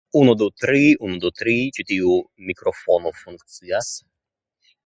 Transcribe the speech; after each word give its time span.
Unu 0.19 0.33
du 0.41 0.45
tri, 0.61 0.79
un' 1.09 1.19
du 1.25 1.31
tri. 1.41 1.53
Ĉu 1.77 1.85
tiu 1.91 2.17
mikrofono 2.49 3.13
funkcias? 3.23 3.93